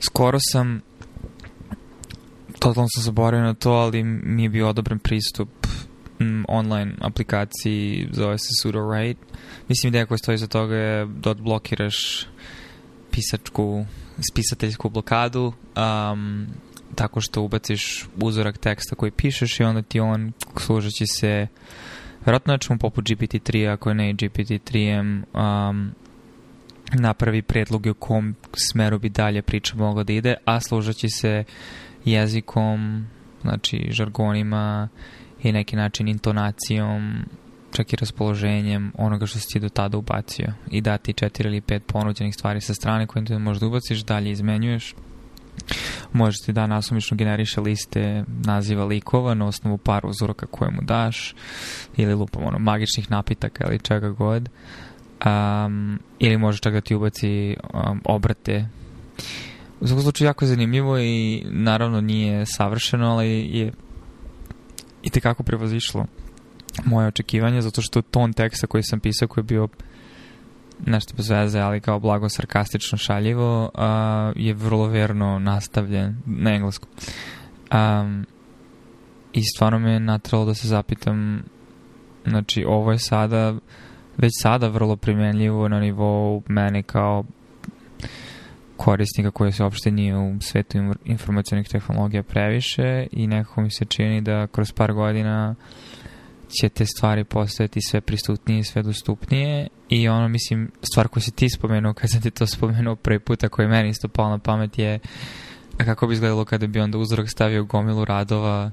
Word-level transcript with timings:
skoro 0.00 0.38
sam 0.52 0.80
totalno 2.58 2.88
sam 2.94 3.02
zaboravio 3.02 3.46
na 3.46 3.54
to, 3.54 3.70
ali 3.70 4.02
mi 4.02 4.42
je 4.42 4.48
bio 4.48 4.68
odobren 4.68 4.98
pristup 4.98 5.48
m, 6.20 6.44
online 6.48 6.92
aplikaciji, 7.00 8.08
zove 8.12 8.38
se 8.38 8.48
Sudo 8.62 8.78
Write. 8.78 9.16
Mislim, 9.68 9.88
ideja 9.88 10.06
koja 10.06 10.18
stoji 10.18 10.38
za 10.38 10.46
toga 10.46 10.74
je 10.74 11.06
da 11.06 11.30
odblokiraš 11.30 12.26
pisačku, 13.10 13.84
spisateljsku 14.30 14.88
blokadu 14.88 15.52
um, 15.76 16.46
tako 16.94 17.20
što 17.20 17.42
ubaciš 17.42 18.06
uzorak 18.22 18.58
teksta 18.58 18.96
koji 18.96 19.10
pišeš 19.10 19.60
i 19.60 19.64
onda 19.64 19.82
ti 19.82 20.00
on, 20.00 20.32
služeći 20.56 21.06
se 21.06 21.46
vjerojatno 22.24 22.52
nečemu 22.52 22.78
poput 22.78 23.04
GPT-3, 23.04 23.72
ako 23.72 23.94
ne 23.94 24.14
GPT-3M, 24.14 25.22
um, 25.34 25.92
napravi 26.92 27.42
predloge 27.42 27.90
u 27.90 27.94
kom 27.94 28.34
smeru 28.52 28.98
bi 28.98 29.08
dalje 29.08 29.42
priča 29.42 29.76
mogla 29.76 30.02
da 30.02 30.12
ide, 30.12 30.34
a 30.44 30.60
služeći 30.60 31.08
se 31.08 31.44
jezikom, 32.04 33.06
znači 33.42 33.88
žargonima 33.90 34.88
i 35.42 35.52
neki 35.52 35.76
način 35.76 36.08
intonacijom, 36.08 37.24
čak 37.72 37.92
i 37.92 37.96
raspoloženjem 37.96 38.92
onoga 38.98 39.26
što 39.26 39.38
si 39.38 39.48
ti 39.52 39.60
do 39.60 39.68
tada 39.68 39.98
ubacio 39.98 40.52
i 40.70 40.80
dati 40.80 41.12
četiri 41.12 41.48
ili 41.48 41.60
pet 41.60 41.82
ponuđenih 41.86 42.34
stvari 42.34 42.60
sa 42.60 42.74
strane 42.74 43.06
koje 43.06 43.24
ti 43.24 43.38
možda 43.38 43.66
ubaciš, 43.66 44.04
dalje 44.04 44.30
izmenjuješ. 44.30 44.94
Možeš 46.12 46.40
ti 46.40 46.52
da 46.52 46.66
nasumično 46.66 47.16
generiše 47.16 47.60
liste 47.60 48.24
naziva 48.44 48.84
likova 48.84 49.34
na 49.34 49.46
osnovu 49.46 49.78
par 49.78 50.06
uzoraka 50.06 50.46
koje 50.46 50.70
mu 50.70 50.82
daš 50.82 51.34
ili 51.96 52.14
lupom 52.14 52.44
ono, 52.44 52.58
magičnih 52.58 53.10
napitaka 53.10 53.68
ili 53.68 53.78
čega 53.78 54.08
god. 54.10 54.48
Um, 55.26 55.98
ili 56.18 56.38
može 56.38 56.58
čak 56.58 56.72
da 56.72 56.80
ti 56.80 56.94
ubaci 56.94 57.56
um, 57.74 58.00
obrate 58.04 58.68
u 59.80 59.86
svakom 59.86 60.02
slučaju 60.02 60.28
jako 60.28 60.46
zanimljivo 60.46 60.98
i 60.98 61.42
naravno 61.46 62.00
nije 62.00 62.46
savršeno, 62.46 63.10
ali 63.10 63.28
je 63.52 63.72
i 65.02 65.10
tekako 65.10 65.42
prevazišlo 65.42 66.06
moje 66.84 67.08
očekivanje, 67.08 67.62
zato 67.62 67.82
što 67.82 68.02
ton 68.02 68.32
teksta 68.32 68.66
koji 68.66 68.82
sam 68.82 69.00
pisao, 69.00 69.28
koji 69.28 69.42
je 69.42 69.46
bio 69.46 69.68
nešto 70.86 71.14
bez 71.16 71.30
veze, 71.30 71.60
ali 71.60 71.80
kao 71.80 72.00
blago 72.00 72.28
sarkastično 72.28 72.98
šaljivo, 72.98 73.70
uh, 73.74 73.80
je 74.36 74.54
vrlo 74.54 74.86
verno 74.86 75.38
nastavljen 75.38 76.16
na 76.26 76.54
engleskom. 76.54 76.88
Um, 77.72 78.26
I 79.32 79.42
stvarno 79.54 79.78
me 79.78 79.92
je 79.92 80.00
natralo 80.00 80.44
da 80.44 80.54
se 80.54 80.68
zapitam, 80.68 81.42
znači 82.26 82.64
ovo 82.66 82.92
je 82.92 82.98
sada, 82.98 83.54
već 84.18 84.32
sada 84.42 84.68
vrlo 84.68 84.96
primenljivo 84.96 85.68
na 85.68 85.80
nivou 85.80 86.42
mene 86.48 86.82
kao 86.82 87.24
korisnika 88.76 89.30
koji 89.30 89.52
se 89.52 89.62
uopšte 89.62 89.90
nije 89.90 90.16
u 90.16 90.40
svetu 90.40 90.78
informacijalnih 91.04 91.68
tehnologija 91.68 92.22
previše 92.22 93.06
i 93.12 93.26
nekako 93.26 93.60
mi 93.60 93.70
se 93.70 93.84
čini 93.84 94.20
da 94.20 94.46
kroz 94.46 94.72
par 94.72 94.92
godina 94.92 95.54
će 96.60 96.68
te 96.68 96.86
stvari 96.86 97.24
postojati 97.24 97.80
sve 97.80 98.00
pristupnije 98.00 98.64
sve 98.64 98.82
dostupnije 98.82 99.68
i 99.88 100.08
ono 100.08 100.28
mislim 100.28 100.70
stvar 100.82 101.08
koju 101.08 101.22
si 101.22 101.30
ti 101.30 101.50
spomenuo 101.50 101.94
kad 101.94 102.10
sam 102.10 102.22
ti 102.22 102.30
to 102.30 102.46
spomenuo 102.46 102.96
prvi 102.96 103.18
puta 103.18 103.48
koji 103.48 103.68
meni 103.68 103.88
isto 103.88 104.08
palo 104.08 104.30
na 104.30 104.38
pamet 104.38 104.78
je 104.78 104.98
kako 105.76 106.06
bi 106.06 106.14
izgledalo 106.14 106.44
kada 106.44 106.66
bi 106.66 106.80
onda 106.80 106.98
uzorak 106.98 107.30
stavio 107.30 107.64
gomilu 107.64 108.04
radova 108.04 108.70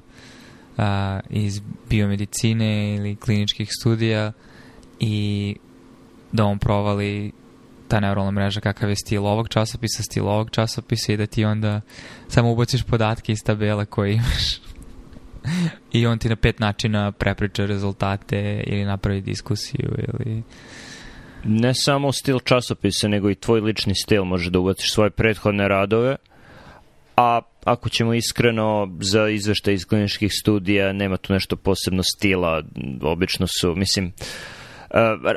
a, 0.76 1.20
iz 1.30 1.60
biomedicine 1.90 2.94
ili 2.94 3.16
kliničkih 3.16 3.68
studija 3.80 4.32
i 5.00 5.56
da 6.32 6.44
on 6.44 6.58
provali 6.58 7.32
ta 7.88 8.00
neuralna 8.00 8.30
mreža 8.30 8.60
kakav 8.60 8.88
je 8.88 8.96
stil 8.96 9.26
ovog 9.26 9.48
časopisa, 9.48 10.02
stil 10.02 10.28
ovog 10.28 10.50
časopisa 10.50 11.12
i 11.12 11.16
da 11.16 11.26
ti 11.26 11.44
onda 11.44 11.80
samo 12.28 12.52
ubaciš 12.52 12.82
podatke 12.82 13.32
iz 13.32 13.38
tabele 13.44 13.86
koje 13.86 14.12
imaš 14.12 14.60
i 15.92 16.06
on 16.06 16.18
ti 16.18 16.28
na 16.28 16.36
pet 16.36 16.60
načina 16.60 17.12
prepriča 17.12 17.66
rezultate 17.66 18.62
ili 18.66 18.84
napravi 18.84 19.20
diskusiju 19.20 19.94
ili... 20.08 20.42
Ne 21.44 21.74
samo 21.74 22.12
stil 22.12 22.38
časopisa, 22.38 23.08
nego 23.08 23.30
i 23.30 23.34
tvoj 23.34 23.60
lični 23.60 23.94
stil. 23.94 24.24
Može 24.24 24.50
da 24.50 24.58
ubaciš 24.58 24.92
svoje 24.92 25.10
prethodne 25.10 25.68
radove, 25.68 26.16
a 27.16 27.40
ako 27.64 27.88
ćemo 27.88 28.14
iskreno 28.14 28.96
za 29.00 29.28
izveštaj 29.28 29.74
iz 29.74 29.84
kliničkih 29.84 30.32
studija 30.40 30.92
nema 30.92 31.16
tu 31.16 31.32
nešto 31.32 31.56
posebno 31.56 32.02
stila, 32.02 32.62
obično 33.02 33.46
su, 33.60 33.74
mislim, 33.76 34.12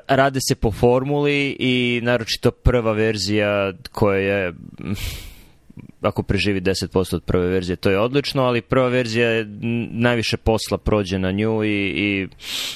rade 0.08 0.40
se 0.42 0.56
po 0.56 0.72
formuli 0.72 1.56
i 1.60 2.00
naročito 2.04 2.52
prva 2.52 2.92
verzija 2.92 3.74
koja 3.92 4.18
je 4.18 4.54
ako 6.02 6.24
preživi 6.24 6.62
10% 6.62 7.16
od 7.16 7.24
prve 7.24 7.48
verzije, 7.48 7.76
to 7.76 7.90
je 7.90 8.00
odlično, 8.00 8.44
ali 8.44 8.62
prva 8.62 8.88
verzija 8.88 9.30
je 9.30 9.48
najviše 9.92 10.38
posla 10.38 10.78
prođe 10.78 11.20
na 11.20 11.32
nju 11.32 11.64
i, 11.64 11.94
i 11.96 12.28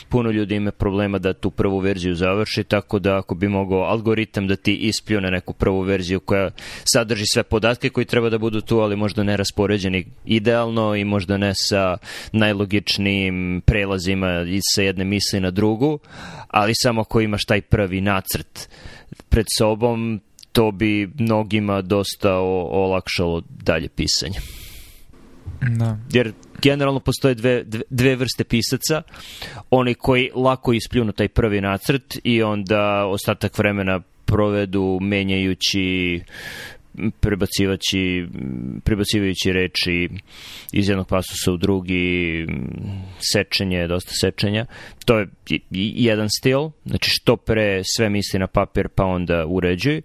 puno 0.09 0.31
ljudi 0.31 0.55
ima 0.55 0.71
problema 0.71 1.19
da 1.19 1.33
tu 1.33 1.51
prvu 1.51 1.79
verziju 1.79 2.15
završi, 2.15 2.63
tako 2.63 2.99
da 2.99 3.17
ako 3.17 3.35
bi 3.35 3.47
mogao 3.47 3.81
algoritam 3.81 4.47
da 4.47 4.55
ti 4.55 4.75
ispljune 4.75 5.31
neku 5.31 5.53
prvu 5.53 5.81
verziju 5.81 6.19
koja 6.19 6.51
sadrži 6.83 7.25
sve 7.33 7.43
podatke 7.43 7.89
koji 7.89 8.05
treba 8.05 8.29
da 8.29 8.37
budu 8.37 8.61
tu, 8.61 8.79
ali 8.79 8.95
možda 8.95 9.23
ne 9.23 9.37
raspoređeni 9.37 10.05
idealno 10.25 10.95
i 10.95 11.03
možda 11.03 11.37
ne 11.37 11.51
sa 11.55 11.97
najlogičnijim 12.31 13.61
prelazima 13.65 14.45
sa 14.75 14.81
jedne 14.81 15.05
misli 15.05 15.39
na 15.39 15.51
drugu, 15.51 15.99
ali 16.47 16.73
samo 16.75 17.01
ako 17.01 17.21
imaš 17.21 17.45
taj 17.45 17.61
prvi 17.61 18.01
nacrt 18.01 18.69
pred 19.29 19.45
sobom, 19.57 20.21
to 20.53 20.71
bi 20.71 21.09
mnogima 21.19 21.81
dosta 21.81 22.33
olakšalo 22.71 23.41
dalje 23.49 23.89
pisanje. 23.89 24.39
Da. 25.77 25.97
Jer 26.13 26.33
generalno 26.61 26.99
postoje 26.99 27.35
dve, 27.35 27.63
dve 27.89 28.15
vrste 28.15 28.43
pisaca. 28.43 29.01
Oni 29.69 29.93
koji 29.93 30.29
lako 30.35 30.73
ispljunu 30.73 31.11
taj 31.11 31.27
prvi 31.27 31.61
nacrt 31.61 32.17
i 32.23 32.43
onda 32.43 33.05
ostatak 33.05 33.57
vremena 33.57 34.01
provedu 34.25 34.99
menjajući 35.01 36.21
prebacivajući, 37.19 38.27
prebacivajući 38.83 39.53
reči 39.53 40.09
iz 40.73 40.89
jednog 40.89 41.07
pasusa 41.07 41.51
u 41.51 41.57
drugi, 41.57 42.45
sečenje, 43.33 43.87
dosta 43.87 44.11
sečenja. 44.21 44.65
To 45.05 45.19
je 45.19 45.27
jedan 45.95 46.27
stil, 46.39 46.69
znači 46.85 47.09
što 47.13 47.37
pre 47.37 47.81
sve 47.95 48.09
misli 48.09 48.39
na 48.39 48.47
papir 48.47 48.87
pa 48.95 49.03
onda 49.03 49.45
uređuj, 49.47 50.01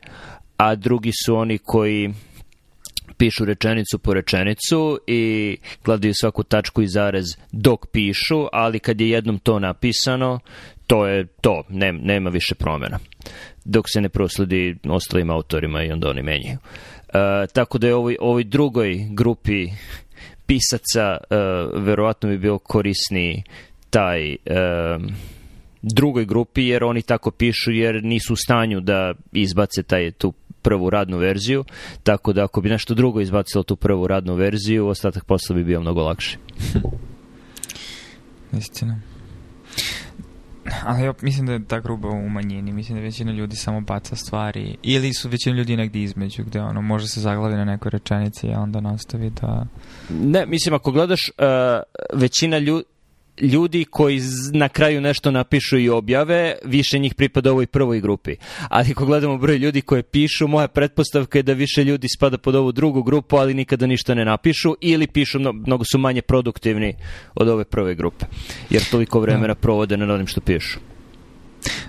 a 0.59 0.75
drugi 0.75 1.13
su 1.25 1.37
oni 1.37 1.59
koji 1.59 2.11
pišu 3.17 3.45
rečenicu 3.45 3.99
po 3.99 4.15
rečenicu 4.15 5.01
i 5.07 5.57
gledaju 5.85 6.15
svaku 6.15 6.43
tačku 6.43 6.83
i 6.83 6.89
zarez 6.89 7.25
dok 7.53 7.87
pišu, 7.93 8.47
ali 8.53 8.79
kad 8.79 9.01
je 9.01 9.11
jednom 9.11 9.39
to 9.39 9.59
napisano, 9.59 10.41
to 10.87 11.07
je 11.07 11.27
to, 11.27 11.63
ne, 11.69 11.93
nema 11.93 12.31
više 12.31 12.55
promjena. 12.55 12.99
Dok 13.65 13.85
se 13.93 14.01
ne 14.01 14.09
prosledi 14.09 14.77
ostalim 14.89 15.31
autorima 15.31 15.83
i 15.83 15.93
onda 15.93 16.09
oni 16.09 16.23
menjaju. 16.23 16.59
E, 16.59 17.47
tako 17.53 17.79
da 17.79 17.87
je 17.87 17.95
ovoj, 17.95 18.17
ovoj 18.21 18.45
drugoj 18.45 19.07
grupi 19.11 19.67
pisaca 20.47 21.17
e, 21.31 21.37
verovatno 21.75 22.29
bi 22.29 22.39
bio 22.39 22.59
korisniji 22.59 23.43
taj 23.91 24.33
e, 24.33 24.37
drugoj 25.83 26.25
grupi 26.25 26.67
jer 26.67 26.85
oni 26.85 27.03
tako 27.03 27.31
pišu 27.31 27.73
jer 27.73 28.05
nisu 28.05 28.33
u 28.33 28.37
stanju 28.37 28.81
da 28.81 29.15
izbace 29.33 29.83
taj 29.83 30.11
tu 30.11 30.33
prvu 30.69 30.91
radnu 30.91 31.19
verziju, 31.19 31.65
tako 32.03 32.33
da 32.33 32.45
ako 32.45 32.61
bi 32.61 32.69
nešto 32.69 32.95
drugo 32.95 33.21
izbacilo 33.21 33.63
tu 33.63 33.77
prvu 33.77 34.07
radnu 34.07 34.35
verziju, 34.35 34.87
ostatak 34.87 35.25
posla 35.25 35.57
bi 35.57 35.65
bio 35.65 35.81
mnogo 35.81 36.03
lakši. 36.03 36.39
Istina. 38.59 39.01
Ali 40.85 41.03
ja 41.03 41.15
mislim 41.23 41.47
da 41.47 41.53
je 41.53 41.65
ta 41.65 41.81
gruba 41.81 42.09
u 42.09 42.29
manjini. 42.29 42.73
Mislim 42.73 42.99
da 42.99 43.03
većina 43.03 43.33
ljudi 43.33 43.57
samo 43.57 43.81
baca 43.81 44.17
stvari. 44.17 44.77
Ili 44.83 45.15
su 45.15 45.29
većina 45.29 45.57
ljudi 45.57 45.77
negdje 45.77 46.03
između, 46.03 46.45
gde 46.45 46.61
ono, 46.61 46.83
može 46.83 47.09
se 47.09 47.21
zaglavi 47.21 47.55
na 47.55 47.65
nekoj 47.65 47.91
rečenici, 47.91 48.49
a 48.55 48.61
onda 48.61 48.81
nastavi 48.81 49.31
da... 49.31 49.67
Ne, 50.11 50.47
mislim, 50.47 50.75
ako 50.75 50.93
gledaš, 50.93 51.31
uh, 51.39 51.45
većina 52.21 52.59
ljudi 52.59 52.85
ljudi 53.41 53.85
koji 53.85 54.21
na 54.53 54.69
kraju 54.69 55.01
nešto 55.01 55.31
napišu 55.31 55.79
i 55.79 55.89
objave, 55.89 56.55
više 56.65 56.99
njih 56.99 57.15
pripada 57.15 57.51
ovoj 57.51 57.67
prvoj 57.67 58.01
grupi. 58.01 58.37
Ali 58.69 58.91
ako 58.91 59.07
gledamo 59.07 59.39
broj 59.39 59.59
ljudi 59.59 59.81
koje 59.81 60.03
pišu, 60.03 60.49
moja 60.49 60.69
pretpostavka 60.69 61.39
je 61.39 61.43
da 61.43 61.53
više 61.53 61.85
ljudi 61.85 62.09
spada 62.09 62.39
pod 62.39 62.55
ovu 62.55 62.73
drugu 62.73 63.03
grupu, 63.03 63.37
ali 63.37 63.55
nikada 63.55 63.87
ništa 63.87 64.15
ne 64.15 64.25
napišu 64.25 64.75
ili 64.81 65.07
pišu, 65.07 65.39
mnogo 65.39 65.85
su 65.85 65.99
manje 65.99 66.23
produktivni 66.23 66.95
od 67.35 67.49
ove 67.49 67.65
prve 67.65 67.95
grupe. 67.95 68.27
Jer 68.71 68.83
toliko 68.91 69.21
vremena 69.21 69.55
provode 69.55 69.97
na 69.97 70.15
onim 70.15 70.27
što 70.27 70.41
pišu. 70.41 70.79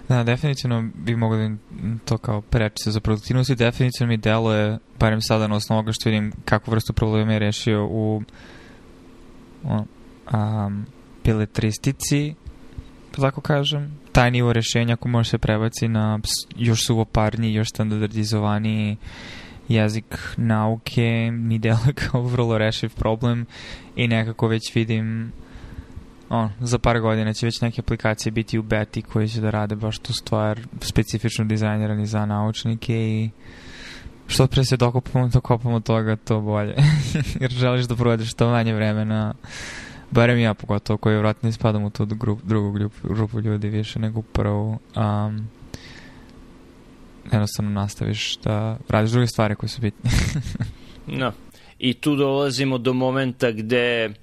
Da, 0.10 0.24
definitivno 0.24 0.90
bi 0.96 1.16
mogli 1.16 1.58
to 2.06 2.18
kao 2.18 2.42
preći 2.42 2.92
za 2.92 3.00
produktivnost 3.00 3.50
i 3.50 3.56
definitivno 3.56 4.08
mi 4.08 4.18
deluje, 4.18 4.78
barem 5.00 5.22
sada 5.22 5.48
na 5.48 5.56
osnovu 5.56 5.78
ovoga 5.78 5.92
što 5.92 6.10
vidim 6.10 6.32
kakvu 6.46 6.72
vrstu 6.72 6.94
problema 6.94 7.34
je 7.34 7.40
rešio 7.40 7.86
u 7.86 8.22
um, 9.64 10.86
beletristici, 11.26 12.34
da 13.16 13.22
tako 13.22 13.42
kažem, 13.42 14.00
taj 14.12 14.32
nivo 14.32 14.54
rešenja 14.54 14.94
ako 14.94 15.08
može 15.08 15.30
se 15.30 15.38
prebaci 15.38 15.88
na 15.88 16.20
još 16.56 16.86
suvoparniji, 16.86 17.54
još 17.54 17.70
standardizovaniji 17.70 18.98
jezik 19.68 20.18
nauke 20.38 21.30
mi 21.32 21.60
deluje 21.60 21.94
kao 21.94 22.22
vrlo 22.22 22.58
rešiv 22.58 22.90
problem 22.96 23.46
i 23.96 24.08
nekako 24.08 24.48
već 24.48 24.76
vidim 24.76 25.32
on, 26.30 26.50
za 26.60 26.80
par 26.80 27.00
godina 27.00 27.34
će 27.34 27.46
već 27.46 27.62
neke 27.62 27.82
aplikacije 27.82 28.32
biti 28.32 28.60
u 28.60 28.64
beti 28.64 29.02
koje 29.02 29.28
će 29.28 29.42
da 29.42 29.50
rade 29.50 29.76
baš 29.76 30.00
tu 30.00 30.14
stvar 30.14 30.60
specifično 30.82 31.46
dizajnirani 31.46 32.06
za 32.06 32.26
naučnike 32.26 32.96
i 32.96 33.30
što 34.28 34.48
pre 34.48 34.66
se 34.66 34.78
dokopamo, 34.78 35.28
dokopamo 35.28 35.80
toga, 35.80 36.16
to 36.16 36.42
bolje. 36.42 36.76
Jer 37.42 37.52
želiš 37.52 37.86
da 37.86 37.96
provedeš 37.96 38.32
što 38.32 38.50
manje 38.50 38.74
vremena, 38.74 39.34
barem 40.12 40.40
ja 40.40 40.54
pogotovo, 40.54 40.98
koji 40.98 41.18
vratno 41.18 41.50
ispadam 41.50 41.84
u 41.84 41.90
tu 41.90 42.06
grup, 42.06 42.40
drugu 42.44 42.72
grupu, 42.72 43.08
grupu 43.08 43.40
ljudi 43.40 43.70
više 43.70 44.00
nego 44.00 44.22
prvu. 44.22 44.80
Um, 44.96 45.50
jednostavno 47.32 47.72
nastaviš 47.72 48.38
da 48.38 48.78
radiš 48.90 49.12
druge 49.12 49.28
stvari 49.28 49.56
koje 49.56 49.70
su 49.70 49.82
bitne. 49.82 50.12
no. 51.20 51.32
I 51.80 51.94
tu 51.94 52.16
dolazimo 52.16 52.78
do 52.78 52.94
momenta 52.94 53.52
gde 53.52 54.14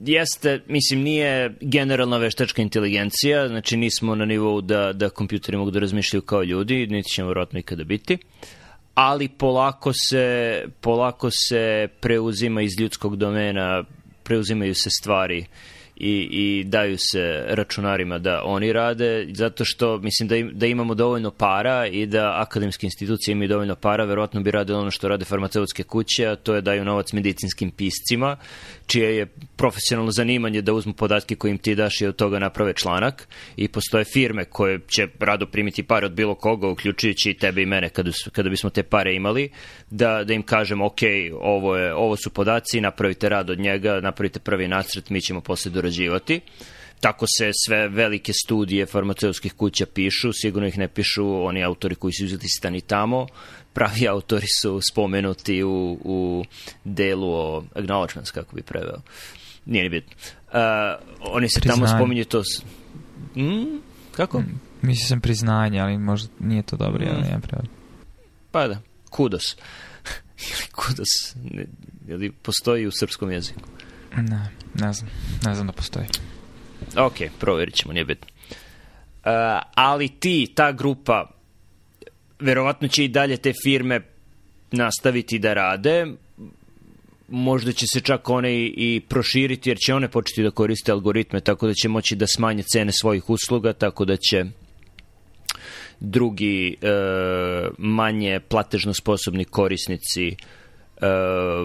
jeste, 0.00 0.60
mislim, 0.68 1.00
nije 1.00 1.54
generalna 1.60 2.16
veštačka 2.16 2.62
inteligencija, 2.62 3.48
znači 3.48 3.76
nismo 3.76 4.14
na 4.14 4.24
nivou 4.24 4.60
da, 4.60 4.92
da 4.92 5.10
kompjuteri 5.10 5.56
mogu 5.56 5.70
da 5.70 5.78
razmišljaju 5.78 6.22
kao 6.22 6.42
ljudi, 6.42 6.86
niti 6.86 7.10
ćemo 7.10 7.28
vjerojatno 7.28 7.58
ikada 7.58 7.84
biti, 7.84 8.18
ali 8.94 9.28
polako 9.28 9.92
se, 9.92 10.64
polako 10.80 11.30
se 11.30 11.88
preuzima 12.00 12.62
iz 12.62 12.80
ljudskog 12.80 13.16
domena, 13.16 13.84
preuzimaju 14.24 14.74
se 14.74 14.90
stvari 14.90 15.46
i, 15.96 16.28
i 16.30 16.64
daju 16.64 16.96
se 16.98 17.44
računarima 17.48 18.18
da 18.18 18.42
oni 18.44 18.72
rade, 18.72 19.26
zato 19.32 19.64
što 19.64 19.98
mislim 19.98 20.28
da, 20.28 20.36
im, 20.36 20.50
da 20.54 20.66
imamo 20.66 20.94
dovoljno 20.94 21.30
para 21.30 21.86
i 21.86 22.06
da 22.06 22.40
akademske 22.40 22.86
institucije 22.86 23.32
imaju 23.32 23.48
dovoljno 23.48 23.74
para, 23.74 24.04
verovatno 24.04 24.40
bi 24.40 24.50
radili 24.50 24.78
ono 24.78 24.90
što 24.90 25.08
rade 25.08 25.24
farmaceutske 25.24 25.82
kuće, 25.82 26.26
a 26.26 26.36
to 26.36 26.54
je 26.54 26.60
daju 26.60 26.84
novac 26.84 27.12
medicinskim 27.12 27.70
piscima, 27.70 28.36
čije 28.86 29.16
je 29.16 29.26
profesionalno 29.56 30.10
zanimanje 30.10 30.62
da 30.62 30.72
uzmu 30.72 30.92
podatke 30.92 31.34
koje 31.34 31.50
im 31.50 31.58
ti 31.58 31.74
daš 31.74 32.00
i 32.00 32.06
od 32.06 32.16
toga 32.16 32.38
naprave 32.38 32.72
članak. 32.72 33.28
I 33.56 33.68
postoje 33.68 34.04
firme 34.04 34.44
koje 34.44 34.80
će 34.88 35.08
rado 35.20 35.46
primiti 35.46 35.82
pare 35.82 36.06
od 36.06 36.12
bilo 36.12 36.34
koga, 36.34 36.68
uključujući 36.68 37.30
i 37.30 37.34
tebe 37.34 37.62
i 37.62 37.66
mene 37.66 37.88
kada, 37.88 38.10
kada 38.32 38.48
bismo 38.48 38.70
te 38.70 38.82
pare 38.82 39.14
imali, 39.14 39.50
da, 39.90 40.24
da 40.24 40.32
im 40.32 40.42
kažem 40.42 40.82
ok, 40.82 41.00
ovo, 41.40 41.76
je, 41.76 41.94
ovo 41.94 42.16
su 42.16 42.30
podaci, 42.30 42.80
napravite 42.80 43.28
rad 43.28 43.50
od 43.50 43.58
njega, 43.58 44.00
napravite 44.00 44.40
prvi 44.40 44.68
nacrt, 44.68 45.10
mi 45.10 45.20
ćemo 45.20 45.40
posle 45.40 45.70
dorađivati. 45.84 46.40
Tako 47.00 47.26
se 47.38 47.50
sve 47.66 47.88
velike 47.88 48.32
studije 48.32 48.86
farmaceutskih 48.86 49.52
kuća 49.52 49.86
pišu, 49.86 50.32
sigurno 50.32 50.68
ih 50.68 50.78
ne 50.78 50.88
pišu 50.88 51.44
oni 51.44 51.64
autori 51.64 51.94
koji 51.94 52.12
su 52.12 52.38
stani 52.58 52.80
tamo, 52.80 53.26
pravi 53.72 54.08
autori 54.14 54.46
su 54.60 54.80
spomenuti 54.90 55.62
u, 55.62 55.98
u 56.04 56.44
delu 56.84 57.32
o 57.32 57.64
acknowledgements, 57.74 58.32
kako 58.32 58.56
bi 58.56 58.62
preveo. 58.62 59.00
Nije 59.66 59.82
ni 59.82 59.90
bitno. 59.90 60.12
Uh, 60.46 60.60
oni 61.20 61.48
se 61.48 61.60
priznanje. 61.60 61.86
tamo 61.86 61.98
spominju 61.98 62.24
to... 62.24 62.44
S... 62.44 62.62
Mm, 63.36 63.80
kako? 64.16 64.40
Mm, 64.40 64.60
mislim 64.82 65.08
sam 65.08 65.20
priznanje, 65.20 65.80
ali 65.80 65.98
možda 65.98 66.28
nije 66.40 66.62
to 66.62 66.76
dobro, 66.76 67.04
mm. 67.04 67.08
ali 67.16 67.28
ja 67.28 67.38
preveo. 67.38 67.66
Pa 68.50 68.68
da, 68.68 68.78
kudos. 69.10 69.56
kudos, 70.80 71.36
ili 72.08 72.32
postoji 72.32 72.86
u 72.86 72.90
srpskom 72.90 73.30
jeziku? 73.30 73.60
Ne, 74.16 74.50
ne 74.74 74.92
znam. 74.92 75.10
Ne 75.46 75.54
znam 75.54 75.66
da 75.66 75.72
postoji. 75.72 76.06
Ok, 76.96 77.14
provjerit 77.40 77.74
ćemo, 77.74 77.92
nije 77.92 78.04
bitno. 78.04 78.26
Uh, 78.50 79.30
ali 79.74 80.08
ti, 80.08 80.52
ta 80.54 80.72
grupa, 80.72 81.30
verovatno 82.38 82.88
će 82.88 83.04
i 83.04 83.08
dalje 83.08 83.36
te 83.36 83.52
firme 83.64 84.00
nastaviti 84.70 85.38
da 85.38 85.54
rade, 85.54 86.06
možda 87.28 87.72
će 87.72 87.86
se 87.86 88.00
čak 88.00 88.28
one 88.28 88.54
i, 88.54 88.74
i 88.76 89.00
proširiti, 89.08 89.70
jer 89.70 89.78
će 89.78 89.94
one 89.94 90.08
početi 90.08 90.42
da 90.42 90.50
koriste 90.50 90.92
algoritme, 90.92 91.40
tako 91.40 91.66
da 91.66 91.74
će 91.74 91.88
moći 91.88 92.16
da 92.16 92.26
smanje 92.26 92.62
cene 92.62 92.92
svojih 92.92 93.30
usluga, 93.30 93.72
tako 93.72 94.04
da 94.04 94.16
će 94.16 94.44
drugi 96.00 96.76
e, 96.82 96.88
manje 97.78 98.40
platežno 98.48 98.94
sposobni 98.94 99.44
korisnici 99.44 100.36
e, 101.00 101.06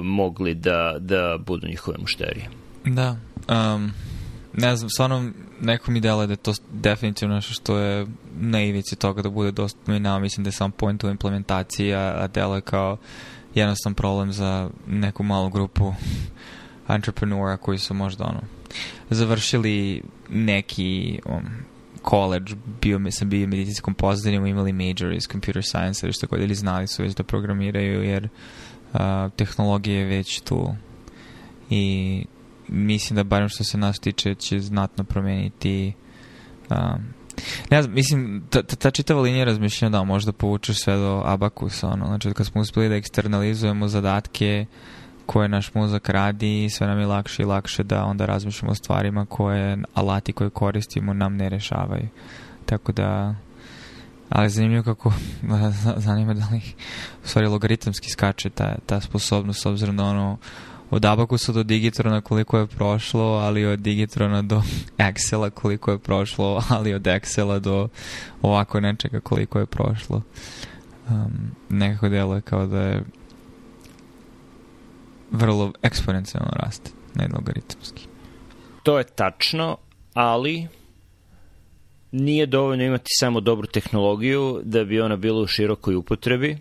mogli 0.03 0.55
da, 0.55 0.95
da 0.99 1.37
budu 1.45 1.67
njihove 1.67 1.97
mušterije. 1.97 2.49
Da. 2.85 3.15
Um, 3.47 3.91
ne 4.53 4.75
znam, 4.75 4.89
stvarno 4.89 5.31
neko 5.61 5.91
mi 5.91 6.01
dela 6.01 6.25
da 6.25 6.33
je 6.33 6.37
to 6.37 6.53
definitivno 6.71 7.35
nešto 7.35 7.53
što 7.53 7.77
je 7.77 8.07
na 8.39 8.63
ivici 8.63 8.95
toga 8.95 9.21
da 9.21 9.29
bude 9.29 9.51
dostupno 9.51 9.95
i 9.95 9.99
nama 9.99 10.19
mislim 10.19 10.43
da 10.43 10.47
je 10.47 10.51
sam 10.51 10.71
point 10.71 11.03
u 11.03 11.09
implementaciji, 11.09 11.93
a, 11.93 12.15
a 12.17 12.27
dela 12.27 12.55
je 12.55 12.61
kao 12.61 12.97
jednostavan 13.55 13.93
problem 13.93 14.33
za 14.33 14.69
neku 14.87 15.23
malu 15.23 15.49
grupu 15.49 15.93
entrepreneur 16.87 17.57
koji 17.57 17.77
su 17.77 17.93
možda 17.93 18.23
ono 18.23 18.41
završili 19.09 20.01
neki 20.29 21.19
um, 21.25 21.43
college, 22.09 22.53
bio 22.81 22.99
mi 22.99 23.11
sam 23.11 23.29
bio 23.29 23.47
medicinskom 23.47 23.93
pozadinjem, 23.93 24.45
imali 24.45 24.73
major 24.73 25.13
iz 25.13 25.27
computer 25.31 25.63
science 25.63 26.05
ili 26.05 26.13
što 26.13 26.27
god, 26.27 26.41
ili 26.41 26.55
znali 26.55 26.87
su 26.87 27.03
već 27.03 27.15
da 27.15 27.23
programiraju, 27.23 28.03
jer 28.03 28.23
uh, 28.23 28.29
tehnologija 29.35 29.99
je 29.99 30.05
već 30.05 30.41
tu 30.41 30.75
i 31.69 32.25
mislim 32.67 33.15
da 33.15 33.23
barem 33.23 33.49
što 33.49 33.63
se 33.63 33.77
nas 33.77 33.99
tiče 33.99 34.35
će 34.35 34.59
znatno 34.59 35.03
promeniti 35.03 35.93
um, 36.69 37.03
ne 37.71 37.81
znam, 37.81 37.95
mislim, 37.95 38.43
ta, 38.49 38.61
ta 38.61 38.91
čitava 38.91 39.21
linija 39.21 39.45
razmišljanja 39.45 39.91
da 39.91 40.03
možda 40.03 40.31
povučeš 40.31 40.83
sve 40.83 40.95
do 40.95 41.21
abakusa, 41.25 41.87
ono, 41.87 42.05
znači 42.05 42.33
kad 42.33 42.45
smo 42.45 42.61
uspeli 42.61 42.89
da 42.89 42.95
eksternalizujemo 42.95 43.87
zadatke 43.87 44.65
koje 45.25 45.47
naš 45.47 45.73
mozak 45.73 46.09
radi, 46.09 46.69
sve 46.69 46.87
nam 46.87 46.99
je 46.99 47.07
lakše 47.07 47.43
i 47.43 47.45
lakše 47.45 47.83
da 47.83 48.05
onda 48.05 48.25
razmišljamo 48.25 48.71
o 48.71 48.75
stvarima 48.75 49.25
koje, 49.25 49.77
alati 49.93 50.33
koje 50.33 50.49
koristimo 50.49 51.13
nam 51.13 51.35
ne 51.35 51.49
rešavaju. 51.49 52.07
Tako 52.65 52.91
da, 52.91 53.35
ali 54.29 54.49
zanimljivo 54.49 54.83
kako, 54.83 55.13
zanima 56.07 56.33
da 56.33 56.47
li 56.51 56.61
u 57.23 57.27
stvari 57.27 57.47
logaritamski 57.47 58.09
skače 58.09 58.49
ta, 58.49 58.75
ta 58.85 59.01
sposobnost, 59.01 59.65
obzirom 59.65 59.97
da 59.97 60.03
ono, 60.03 60.37
od 60.91 61.05
Abakusa 61.05 61.51
do 61.51 61.63
Digitrona 61.63 62.21
koliko 62.21 62.57
je 62.57 62.67
prošlo, 62.67 63.23
ali 63.23 63.65
od 63.65 63.79
Digitrona 63.79 64.41
do 64.41 64.61
Excela 64.97 65.49
koliko 65.49 65.91
je 65.91 65.99
prošlo, 65.99 66.63
ali 66.69 66.93
od 66.93 67.01
Excela 67.01 67.59
do 67.59 67.87
ovako 68.41 68.79
nečega 68.79 69.19
koliko 69.19 69.59
je 69.59 69.65
prošlo. 69.65 70.21
Um, 71.09 71.51
nekako 71.69 72.09
deluje 72.09 72.41
kao 72.41 72.65
da 72.65 72.81
je 72.81 73.03
vrlo 75.31 75.73
eksponencijalno 75.81 76.51
raste, 76.55 76.91
ne 77.15 77.27
logaritamski. 77.35 78.07
To 78.83 78.97
je 78.97 79.03
tačno, 79.03 79.77
ali 80.13 80.67
nije 82.11 82.45
dovoljno 82.45 82.83
imati 82.83 83.09
samo 83.19 83.39
dobru 83.39 83.67
tehnologiju 83.67 84.61
da 84.63 84.83
bi 84.83 85.01
ona 85.01 85.15
bila 85.15 85.41
u 85.41 85.47
širokoj 85.47 85.95
upotrebi 85.95 86.57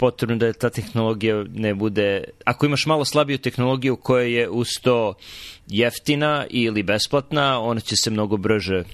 potrebno 0.00 0.36
da 0.36 0.52
ta 0.52 0.70
tehnologija 0.70 1.44
ne 1.54 1.74
bude... 1.74 2.24
Ako 2.44 2.66
imaš 2.66 2.86
malo 2.86 3.04
slabiju 3.04 3.38
tehnologiju 3.38 3.96
koja 3.96 4.24
je 4.24 4.48
uz 4.48 4.68
to 4.82 5.14
jeftina 5.66 6.46
ili 6.50 6.82
besplatna, 6.82 7.60
ona 7.60 7.80
će 7.80 7.96
se 7.96 8.10
mnogo 8.10 8.36
brže 8.36 8.84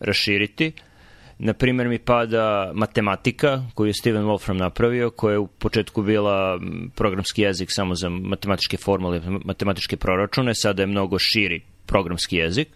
raširiti. 0.00 0.72
Na 1.38 1.52
primjer 1.52 1.88
mi 1.88 1.98
pada 1.98 2.72
matematika 2.74 3.62
koju 3.74 3.86
je 3.86 3.94
Steven 3.94 4.24
Wolfram 4.24 4.58
napravio, 4.58 5.10
koja 5.10 5.32
je 5.32 5.38
u 5.38 5.46
početku 5.46 6.02
bila 6.02 6.60
programski 6.94 7.42
jezik 7.42 7.68
samo 7.72 7.94
za 7.94 8.08
matematičke 8.08 8.76
formule, 8.76 9.20
matematičke 9.44 9.96
proračune, 9.96 10.52
sada 10.54 10.82
je 10.82 10.86
mnogo 10.86 11.18
širi 11.18 11.60
programski 11.86 12.36
jezik 12.36 12.68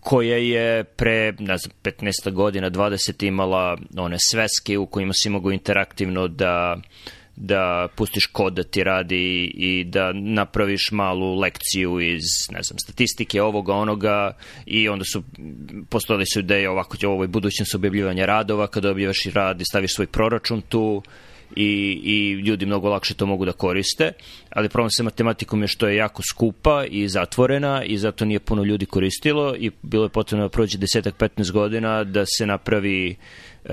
koja 0.00 0.36
je 0.36 0.84
pre, 0.84 1.32
ne 1.38 1.58
znam, 1.58 1.72
15 1.82 2.30
godina, 2.30 2.70
20 2.70 3.26
imala 3.26 3.76
one 3.96 4.16
sveske 4.30 4.78
u 4.78 4.86
kojima 4.86 5.12
si 5.14 5.30
mogu 5.30 5.52
interaktivno 5.52 6.28
da 6.28 6.80
da 7.42 7.88
pustiš 7.96 8.26
kod 8.26 8.52
da 8.52 8.62
ti 8.62 8.84
radi 8.84 9.52
i 9.54 9.84
da 9.84 10.12
napraviš 10.12 10.90
malu 10.92 11.38
lekciju 11.38 12.00
iz, 12.00 12.22
ne 12.50 12.60
znam, 12.62 12.78
statistike 12.78 13.42
ovoga, 13.42 13.74
onoga 13.74 14.36
i 14.66 14.88
onda 14.88 15.04
su, 15.12 15.22
postojali 15.90 16.26
su 16.26 16.40
ideje 16.40 16.70
ovako 16.70 16.96
će 16.96 17.08
ovoj 17.08 17.26
budućnosti 17.26 17.76
objavljivanja 17.76 18.26
radova, 18.26 18.66
kada 18.66 18.90
objavaš 18.90 19.26
i 19.26 19.30
rad 19.30 19.60
i 19.60 19.64
staviš 19.64 19.94
svoj 19.94 20.06
proračun 20.06 20.60
tu, 20.60 21.02
i, 21.56 22.00
i 22.04 22.32
ljudi 22.32 22.66
mnogo 22.66 22.88
lakše 22.88 23.14
to 23.14 23.26
mogu 23.26 23.44
da 23.44 23.52
koriste, 23.52 24.12
ali 24.50 24.68
problem 24.68 24.90
sa 24.90 25.02
matematikom 25.02 25.62
je 25.62 25.68
što 25.68 25.88
je 25.88 25.96
jako 25.96 26.22
skupa 26.30 26.84
i 26.90 27.08
zatvorena 27.08 27.84
i 27.84 27.98
zato 27.98 28.24
nije 28.24 28.40
puno 28.40 28.64
ljudi 28.64 28.86
koristilo 28.86 29.54
i 29.56 29.70
bilo 29.82 30.04
je 30.04 30.08
potrebno 30.08 30.44
da 30.44 30.50
prođe 30.50 30.78
desetak, 30.78 31.14
15 31.16 31.52
godina 31.52 32.04
da 32.04 32.24
se 32.26 32.46
napravi 32.46 33.16
uh, 33.64 33.70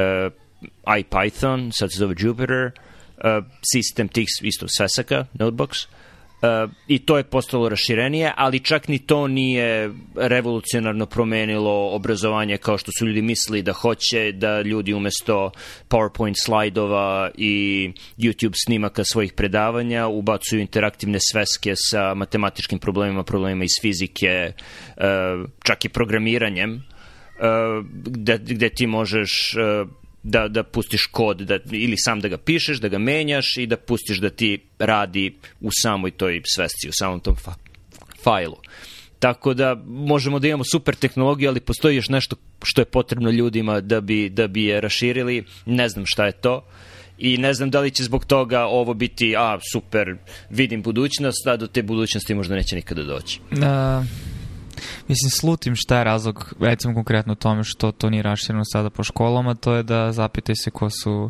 IPython, 0.85 1.71
sad 1.79 1.91
se 1.91 1.99
zove 1.99 2.15
Jupyter, 2.15 2.71
uh, 2.71 3.45
sistem 3.73 4.07
tih 4.07 4.27
isto 4.41 4.67
svesaka, 4.67 5.25
notebooks, 5.33 5.87
Uh, 6.41 6.71
I 6.87 6.99
to 6.99 7.17
je 7.17 7.23
postalo 7.23 7.69
raširenije, 7.69 8.33
ali 8.35 8.59
čak 8.59 8.87
ni 8.87 8.99
to 8.99 9.27
nije 9.27 9.91
revolucionarno 10.15 11.05
promenilo 11.05 11.95
obrazovanje 11.95 12.57
kao 12.57 12.77
što 12.77 12.91
su 12.99 13.07
ljudi 13.07 13.21
mislili 13.21 13.61
da 13.61 13.73
hoće, 13.73 14.31
da 14.31 14.61
ljudi 14.61 14.93
umesto 14.93 15.51
PowerPoint 15.89 16.33
slajdova 16.45 17.31
i 17.37 17.91
YouTube 18.17 18.53
snimaka 18.65 19.03
svojih 19.03 19.33
predavanja 19.33 20.07
ubacuju 20.07 20.61
interaktivne 20.61 21.19
sveske 21.31 21.73
sa 21.75 22.13
matematičkim 22.13 22.79
problemima, 22.79 23.23
problemima 23.23 23.63
iz 23.63 23.81
fizike, 23.81 24.51
uh, 24.97 25.03
čak 25.63 25.85
i 25.85 25.89
programiranjem, 25.89 26.73
uh, 26.73 27.85
gde, 28.05 28.37
gde 28.37 28.69
ti 28.69 28.87
možeš 28.87 29.55
da, 30.27 30.47
da 30.47 30.63
pustiš 30.63 31.05
kod 31.05 31.37
da, 31.37 31.59
ili 31.71 31.97
sam 31.97 32.19
da 32.19 32.27
ga 32.27 32.37
pišeš, 32.37 32.77
da 32.77 32.87
ga 32.87 32.97
menjaš 32.97 33.57
i 33.57 33.65
da 33.65 33.77
pustiš 33.77 34.17
da 34.17 34.29
ti 34.29 34.59
radi 34.79 35.35
u 35.61 35.69
samoj 35.81 36.11
toj 36.11 36.41
svesci, 36.55 36.89
u 36.89 36.93
samom 36.93 37.19
tom 37.19 37.35
fa 37.35 37.53
fajlu. 38.23 38.57
Tako 39.19 39.53
da 39.53 39.75
možemo 39.85 40.39
da 40.39 40.47
imamo 40.47 40.63
super 40.71 40.95
tehnologiju, 40.95 41.49
ali 41.49 41.59
postoji 41.59 41.95
još 41.95 42.09
nešto 42.09 42.35
što 42.63 42.81
je 42.81 42.85
potrebno 42.85 43.29
ljudima 43.29 43.81
da 43.81 44.01
bi, 44.01 44.29
da 44.29 44.47
bi 44.47 44.63
je 44.63 44.81
raširili. 44.81 45.43
Ne 45.65 45.89
znam 45.89 46.05
šta 46.07 46.25
je 46.25 46.31
to. 46.31 46.65
I 47.17 47.37
ne 47.37 47.53
znam 47.53 47.69
da 47.69 47.79
li 47.79 47.91
će 47.91 48.03
zbog 48.03 48.25
toga 48.25 48.65
ovo 48.65 48.93
biti, 48.93 49.35
a 49.37 49.59
super, 49.71 50.15
vidim 50.49 50.81
budućnost, 50.81 51.47
a 51.47 51.57
do 51.57 51.67
te 51.67 51.83
budućnosti 51.83 52.35
možda 52.35 52.55
neće 52.55 52.75
nikada 52.75 53.03
doći. 53.03 53.39
Uh, 53.51 53.57
Mislim, 55.07 55.29
slutim 55.29 55.75
šta 55.75 55.97
je 55.97 56.03
razlog, 56.03 56.53
recimo 56.59 56.93
konkretno 56.93 57.35
tome 57.35 57.63
što 57.63 57.91
to 57.91 58.09
nije 58.09 58.23
rašireno 58.23 58.63
sada 58.65 58.89
po 58.89 59.03
školama, 59.03 59.55
to 59.55 59.73
je 59.73 59.83
da 59.83 60.11
zapitaj 60.11 60.55
se 60.55 60.71
ko 60.71 60.89
su 60.89 61.29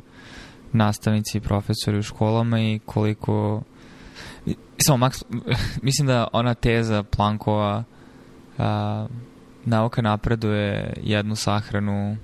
nastavnici 0.74 1.38
i 1.38 1.42
profesori 1.42 1.98
u 1.98 2.04
školama 2.04 2.60
i 2.60 2.80
koliko... 2.86 3.62
Samo, 4.77 5.06
Max, 5.06 5.24
mislim 5.88 6.08
da 6.08 6.27
ona 6.34 6.54
teza 6.54 7.04
Plankova 7.04 7.84
a, 8.58 9.08
nauka 9.66 10.01
napreduje 10.01 10.94
jednu 11.04 11.36
sahranu 11.36 12.18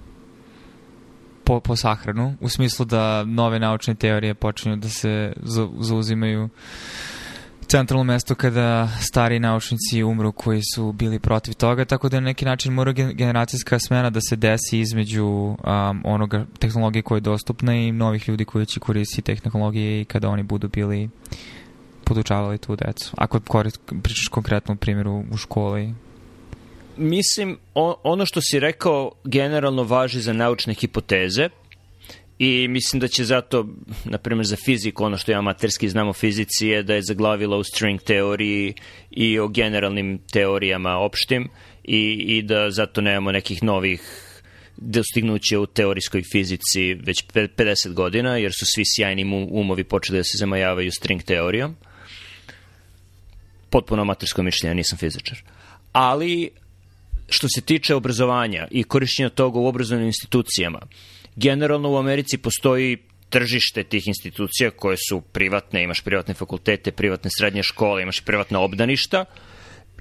po, 1.44 1.60
po 1.60 1.76
sahranu, 1.76 2.36
u 2.42 2.50
smislu 2.50 2.86
da 2.86 3.24
nove 3.24 3.60
naučne 3.60 3.96
teorije 3.96 4.34
počinju 4.34 4.76
da 4.76 4.90
se 4.90 5.34
zauzimaju 5.80 6.50
centralno 7.74 8.04
mesto 8.04 8.36
kada 8.36 8.90
stari 9.02 9.40
naučnici 9.40 10.04
umru 10.04 10.32
koji 10.32 10.62
su 10.76 10.92
bili 10.92 11.20
protiv 11.20 11.54
toga, 11.54 11.86
tako 11.86 12.10
da 12.10 12.20
na 12.20 12.26
neki 12.26 12.46
način 12.46 12.74
mora 12.74 12.92
generacijska 12.92 13.80
smena 13.80 14.10
da 14.10 14.20
se 14.30 14.36
desi 14.36 14.80
između 14.80 15.26
um, 15.26 15.58
onoga 16.04 16.46
tehnologije 16.60 17.02
koja 17.02 17.18
je 17.18 17.22
dostupna 17.22 17.76
i 17.76 17.92
novih 17.92 18.30
ljudi 18.30 18.46
koji 18.46 18.66
će 18.66 18.80
koristiti 18.80 19.36
tehnologije 19.36 20.02
i 20.02 20.06
kada 20.06 20.30
oni 20.30 20.44
budu 20.44 20.68
bili 20.68 21.10
podučavali 22.04 22.58
tu 22.58 22.76
decu. 22.76 23.12
Ako 23.18 23.40
korist, 23.40 23.82
pričaš 24.04 24.28
konkretno 24.28 24.74
u 24.74 24.78
primjeru 24.78 25.24
u 25.32 25.38
školi, 25.38 25.94
Mislim, 26.98 27.58
ono 28.04 28.26
što 28.26 28.42
si 28.42 28.60
rekao 28.60 29.12
generalno 29.24 29.84
važi 29.84 30.22
za 30.22 30.34
naučne 30.34 30.74
hipoteze, 30.74 31.50
I 32.40 32.68
mislim 32.68 33.00
da 33.00 33.08
će 33.08 33.26
zato, 33.26 33.68
na 34.06 34.18
primjer 34.18 34.46
za 34.46 34.56
fiziku, 34.66 35.04
ono 35.04 35.18
što 35.18 35.32
ja 35.32 35.40
amaterski 35.40 35.90
znam 35.90 36.08
o 36.08 36.14
fizici 36.14 36.68
je 36.68 36.84
da 36.84 36.94
je 36.94 37.02
zaglavila 37.02 37.58
u 37.58 37.64
string 37.64 38.02
teoriji 38.02 38.74
i 39.12 39.40
o 39.40 39.48
generalnim 39.48 40.20
teorijama 40.32 40.98
opštim 40.98 41.50
i, 41.84 42.26
i 42.28 42.42
da 42.42 42.72
zato 42.72 43.02
nemamo 43.02 43.32
nekih 43.32 43.64
novih 43.64 44.02
dostignuće 44.78 45.58
u 45.58 45.66
teorijskoj 45.66 46.22
fizici 46.32 46.94
već 46.94 47.26
50 47.34 47.94
godina, 47.94 48.38
jer 48.38 48.52
su 48.52 48.66
svi 48.66 48.84
sjajni 48.96 49.48
umovi 49.52 49.84
počeli 49.84 50.20
da 50.20 50.24
se 50.24 50.38
zamajavaju 50.38 50.92
string 50.92 51.24
teorijom. 51.24 51.76
Potpuno 53.70 54.02
amatersko 54.02 54.44
mišljenje, 54.44 54.76
nisam 54.76 54.98
fizičar. 54.98 55.38
Ali, 55.92 56.50
što 57.30 57.48
se 57.56 57.62
tiče 57.62 57.96
obrazovanja 57.96 58.68
i 58.72 58.84
korišćenja 58.84 59.30
toga 59.30 59.60
u 59.60 59.68
obrazovnim 59.68 60.08
institucijama, 60.08 60.80
generalno 61.36 61.92
u 61.92 61.98
Americi 61.98 62.38
postoji 62.38 62.98
tržište 63.30 63.84
tih 63.84 64.08
institucija 64.08 64.72
koje 64.72 64.98
su 65.10 65.22
privatne, 65.22 65.84
imaš 65.84 66.02
privatne 66.02 66.34
fakultete, 66.34 66.92
privatne 66.92 67.30
srednje 67.38 67.64
škole, 67.64 68.02
imaš 68.02 68.22
privatna 68.22 68.60
obdaništa 68.60 69.26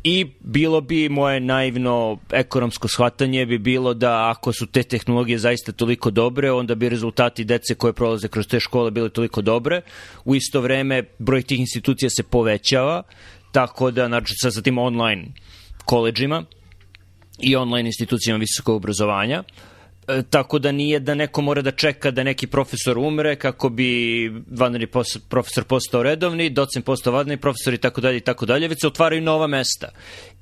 i 0.04 0.26
bilo 0.40 0.80
bi 0.80 1.08
moje 1.08 1.40
naivno 1.40 2.18
ekonomsko 2.30 2.88
shvatanje 2.88 3.46
bi 3.46 3.58
bilo 3.58 3.94
da 3.94 4.30
ako 4.30 4.52
su 4.52 4.66
te 4.66 4.82
tehnologije 4.82 5.38
zaista 5.38 5.72
toliko 5.72 6.10
dobre, 6.10 6.52
onda 6.52 6.74
bi 6.74 6.88
rezultati 6.88 7.44
dece 7.44 7.74
koje 7.74 7.92
prolaze 7.92 8.28
kroz 8.28 8.46
te 8.46 8.60
škole 8.60 8.90
bile 8.90 9.08
toliko 9.08 9.42
dobre. 9.42 9.82
U 10.24 10.34
isto 10.34 10.60
vreme 10.60 11.02
broj 11.18 11.42
tih 11.42 11.60
institucija 11.60 12.10
se 12.10 12.22
povećava, 12.22 13.02
tako 13.52 13.90
da, 13.90 14.06
znači 14.06 14.34
sa 14.36 14.62
tim 14.62 14.78
online 14.78 15.26
koleđima 15.84 16.44
i 17.38 17.56
online 17.56 17.88
institucijama 17.88 18.38
visokog 18.38 18.76
obrazovanja, 18.76 19.42
uh, 19.46 19.71
tako 20.30 20.58
da 20.58 20.72
nije 20.72 21.00
da 21.00 21.14
neko 21.14 21.42
mora 21.42 21.62
da 21.62 21.70
čeka 21.70 22.10
da 22.10 22.22
neki 22.22 22.46
profesor 22.46 22.98
umre 22.98 23.36
kako 23.36 23.68
bi 23.68 24.32
vanredni 24.50 24.86
profesor 25.28 25.64
postao 25.64 26.02
redovni, 26.02 26.50
docent 26.50 26.84
postao 26.84 27.12
vanredni 27.12 27.36
profesor 27.36 27.74
i 27.74 27.78
tako 27.78 28.00
dalje 28.00 28.16
i 28.16 28.20
tako 28.20 28.46
dalje, 28.46 28.68
već 28.68 28.80
se 28.80 28.86
otvaraju 28.86 29.22
nova 29.22 29.46
mesta. 29.46 29.88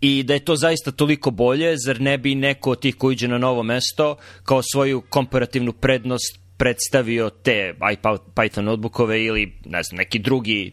I 0.00 0.22
da 0.22 0.34
je 0.34 0.44
to 0.44 0.56
zaista 0.56 0.90
toliko 0.90 1.30
bolje, 1.30 1.76
zar 1.76 2.00
ne 2.00 2.18
bi 2.18 2.34
neko 2.34 2.70
od 2.70 2.80
tih 2.80 2.96
koji 2.96 3.12
iđe 3.12 3.28
na 3.28 3.38
novo 3.38 3.62
mesto 3.62 4.16
kao 4.44 4.62
svoju 4.62 5.00
komparativnu 5.00 5.72
prednost 5.72 6.38
predstavio 6.56 7.30
te 7.30 7.74
Python 8.34 8.60
notebookove 8.60 9.24
ili 9.24 9.52
ne 9.64 9.82
znam, 9.82 9.96
neki 9.96 10.18
drugi 10.18 10.72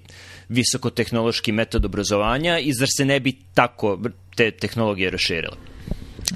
visokotehnološki 0.49 1.51
metod 1.51 1.85
obrazovanja 1.85 2.59
i 2.59 2.73
zar 2.73 2.87
se 2.97 3.05
ne 3.05 3.19
bi 3.19 3.35
tako 3.53 3.99
te 4.35 4.51
tehnologije 4.51 5.09
raširile? 5.09 5.76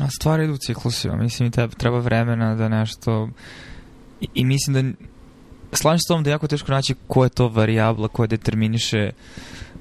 A 0.02 0.10
stvari 0.10 0.44
idu 0.44 0.58
ciklusima. 0.58 1.16
Mislim, 1.16 1.48
i 1.48 1.52
treba 1.78 2.00
vremena 2.00 2.56
da 2.56 2.70
nešto... 2.70 3.30
I, 4.22 4.28
i 4.34 4.46
mislim 4.46 4.74
da... 4.74 5.04
Slažem 5.74 6.00
se 6.00 6.08
tom 6.08 6.24
da 6.24 6.30
je 6.30 6.32
jako 6.32 6.48
teško 6.48 6.72
naći 6.72 6.96
ko 7.08 7.24
je 7.24 7.30
to 7.30 7.48
varijabla 7.48 8.08
koja 8.08 8.28
determiniše 8.28 9.12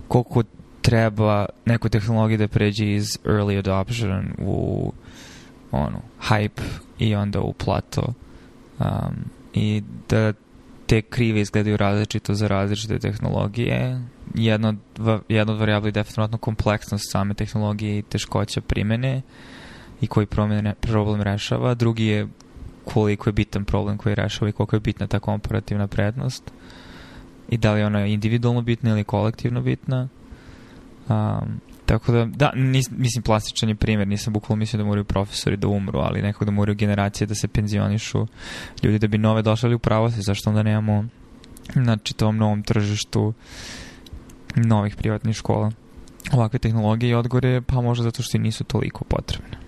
koliko 0.09 0.43
treba 0.83 1.47
neku 1.65 1.89
tehnologiju 1.89 2.39
da 2.39 2.49
pređe 2.49 2.93
iz 2.93 3.19
early 3.25 3.59
adoption 3.59 4.33
u 4.39 4.93
ono, 5.71 6.01
hype 6.29 6.63
i 6.99 7.15
onda 7.15 7.41
u 7.41 7.53
plato. 7.53 8.13
Um, 8.79 8.87
I 9.55 9.83
da 10.09 10.33
te 10.87 11.03
krive 11.03 11.41
izgledaju 11.41 11.77
različito 11.77 12.35
za 12.35 12.49
različite 12.49 12.99
tehnologije. 12.99 14.03
Jedno, 14.35 14.75
jedno 15.29 15.53
od 15.53 15.59
varijabla 15.59 15.89
je 15.89 15.93
definitivno 15.93 16.39
kompleksnost 16.39 17.13
same 17.13 17.35
tehnologije 17.35 17.99
i 17.99 18.03
teškoća 18.03 18.61
primene. 18.61 19.17
Uh, 19.17 19.23
i 20.01 20.07
koji 20.07 20.27
promene, 20.27 20.75
problem 20.81 21.23
rešava, 21.23 21.75
drugi 21.75 22.07
je 22.07 22.29
koliko 22.85 23.29
je 23.29 23.33
bitan 23.33 23.65
problem 23.65 23.99
koji 23.99 24.15
rešava 24.15 24.49
i 24.49 24.53
koliko 24.53 24.77
je 24.77 24.81
bitna 24.81 25.07
ta 25.07 25.19
komparativna 25.19 25.87
prednost 25.87 26.53
i 27.49 27.57
da 27.57 27.73
li 27.73 27.81
je 27.81 27.87
ona 27.87 28.07
individualno 28.07 28.63
bitna 28.63 28.91
ili 28.91 29.05
kolektivno 29.05 29.61
bitna. 29.61 30.09
Um, 31.09 31.61
tako 31.87 32.13
da, 32.13 32.25
da, 32.25 32.53
nis, 32.55 32.91
mislim, 32.91 33.23
plastičan 33.23 33.69
je 33.69 33.75
primjer, 33.75 34.09
nisam 34.09 34.33
bukvalo 34.33 34.57
mislio 34.57 34.79
da 34.79 34.85
moraju 34.85 35.05
profesori 35.05 35.57
da 35.57 35.69
umru, 35.69 35.99
ali 35.99 36.23
nekako 36.23 36.45
da 36.45 36.51
moraju 36.51 36.77
generacije 36.77 37.27
da 37.27 37.35
se 37.35 37.49
penzionišu, 37.49 38.27
ljudi 38.83 38.99
da 38.99 39.07
bi 39.07 39.19
nove 39.19 39.43
došli 39.43 39.75
u 39.75 39.79
pravosti, 39.79 40.23
zašto 40.23 40.51
onda 40.51 40.63
nemamo 40.63 41.05
na 41.75 41.97
čitavom 41.97 42.37
novom 42.37 42.63
tržištu 42.63 43.33
novih 44.57 44.97
privatnih 44.97 45.37
škola 45.37 45.71
ovakve 46.33 46.59
tehnologije 46.59 47.11
i 47.11 47.15
odgore, 47.15 47.61
pa 47.61 47.81
možda 47.81 48.03
zato 48.03 48.23
što 48.23 48.37
i 48.37 48.41
nisu 48.41 48.65
toliko 48.65 49.05
potrebne. 49.05 49.60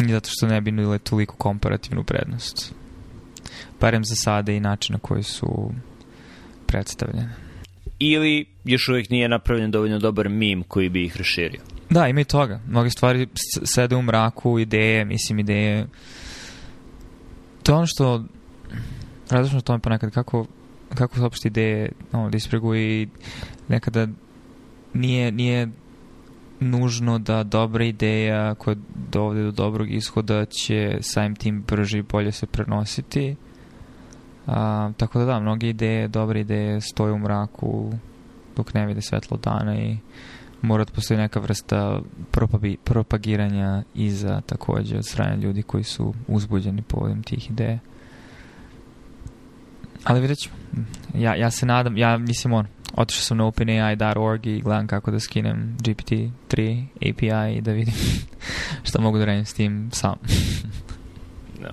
I 0.00 0.12
zato 0.12 0.28
što 0.32 0.46
ne 0.46 0.60
bi 0.60 0.70
nudile 0.70 0.98
toliko 0.98 1.36
komparativnu 1.36 2.04
prednost. 2.04 2.74
Barem 3.80 4.04
za 4.04 4.14
sada 4.14 4.52
i 4.52 4.60
način 4.60 4.92
na 4.92 4.98
koji 4.98 5.22
su 5.22 5.72
predstavljene. 6.66 7.34
Ili 7.98 8.46
još 8.64 8.88
uvijek 8.88 9.10
nije 9.10 9.28
napravljen 9.28 9.70
dovoljno 9.70 9.98
dobar 9.98 10.28
mim 10.28 10.62
koji 10.62 10.88
bi 10.88 11.04
ih 11.04 11.16
raširio. 11.16 11.60
Da, 11.90 12.08
ima 12.08 12.20
i 12.20 12.24
toga. 12.24 12.60
Mnoge 12.66 12.90
stvari 12.90 13.28
sede 13.64 13.96
u 13.96 14.02
mraku, 14.02 14.58
ideje, 14.58 15.04
mislim 15.04 15.38
ideje. 15.38 15.86
To 17.62 17.72
je 17.72 17.76
ono 17.76 17.86
što 17.86 18.24
različno 19.30 19.60
tome 19.60 19.78
ponekad 19.78 20.10
kako, 20.10 20.46
kako 20.94 21.16
se 21.16 21.24
opšte 21.24 21.48
ideje 21.48 21.92
no, 22.12 22.30
da 22.30 22.38
i 22.76 23.08
nekada 23.68 24.06
nije, 24.94 25.32
nije 25.32 25.68
nužno 26.60 27.18
da 27.18 27.42
dobra 27.42 27.84
ideja 27.84 28.54
koja 28.54 28.76
dovode 29.12 29.42
do 29.42 29.50
dobrog 29.50 29.90
ishoda 29.90 30.44
će 30.44 30.98
samim 31.00 31.36
tim 31.36 31.64
brže 31.68 31.98
i 31.98 32.02
bolje 32.02 32.32
se 32.32 32.46
prenositi. 32.46 33.36
A, 34.46 34.90
tako 34.96 35.18
da 35.18 35.24
da, 35.24 35.40
mnoge 35.40 35.68
ideje, 35.68 36.08
dobre 36.08 36.40
ideje 36.40 36.80
stoje 36.80 37.12
u 37.12 37.18
mraku 37.18 37.92
dok 38.56 38.74
ne 38.74 38.86
vide 38.86 39.02
svetlo 39.02 39.36
dana 39.36 39.78
i 39.78 39.96
mora 40.62 40.84
da 40.84 40.92
postoji 40.92 41.18
neka 41.18 41.40
vrsta 41.40 42.00
propagiranja 42.84 43.82
iza 43.94 44.40
takođe 44.40 44.96
od 44.96 45.06
strane 45.06 45.36
ljudi 45.36 45.62
koji 45.62 45.84
su 45.84 46.14
uzbuđeni 46.28 46.82
povodom 46.82 47.22
tih 47.22 47.50
ideja. 47.50 47.78
Ali 50.04 50.20
vidjet 50.20 50.38
ćemo. 50.38 50.56
Ja, 51.14 51.34
ja 51.34 51.50
se 51.50 51.66
nadam, 51.66 51.96
ja 51.96 52.18
mislim 52.18 52.52
on, 52.52 52.66
otišao 52.98 53.22
sam 53.22 53.36
na 53.36 53.46
openai.org 53.46 54.46
i 54.46 54.60
gledam 54.60 54.86
kako 54.86 55.10
da 55.10 55.20
skinem 55.20 55.76
GPT-3 55.80 56.84
API 56.96 57.58
i 57.58 57.60
da 57.60 57.72
vidim 57.72 57.94
šta 58.88 59.00
mogu 59.00 59.18
da 59.18 59.24
radim 59.24 59.44
s 59.44 59.54
tim 59.54 59.90
sam. 59.92 60.14
da. 61.62 61.72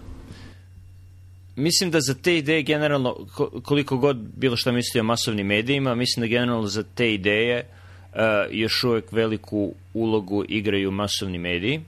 Mislim 1.56 1.92
da 1.92 2.02
za 2.02 2.14
te 2.14 2.38
ideje 2.38 2.64
generalno, 2.64 3.16
koliko 3.64 3.98
god 3.98 4.18
bilo 4.18 4.56
šta 4.58 4.72
mislio 4.72 5.02
o 5.02 5.06
masovnim 5.06 5.48
medijima, 5.48 5.96
mislim 5.96 6.22
da 6.22 6.28
generalno 6.28 6.68
za 6.68 6.84
te 6.96 7.14
ideje 7.14 7.68
uh, 8.14 8.20
još 8.52 8.84
uvek 8.84 9.12
veliku 9.12 9.74
ulogu 9.94 10.44
igraju 10.48 10.92
masovni 10.92 11.38
mediji. 11.38 11.78
Uh, 11.78 11.84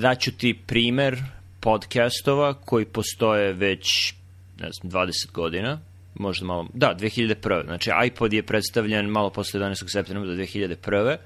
daću 0.00 0.32
ti 0.32 0.58
primer 0.66 1.22
podcastova 1.60 2.54
koji 2.54 2.84
postoje 2.84 3.52
već 3.52 4.14
ne 4.60 4.68
znam, 4.80 4.92
20 4.92 5.32
godina 5.32 5.80
možda 6.14 6.46
malo, 6.46 6.68
da, 6.74 6.96
2001. 7.00 7.64
Znači, 7.64 7.90
iPod 8.06 8.32
je 8.32 8.42
predstavljen 8.42 9.06
malo 9.06 9.30
posle 9.30 9.60
11. 9.60 9.92
septembra 9.92 10.24
do 10.24 10.32
2001. 10.32 11.16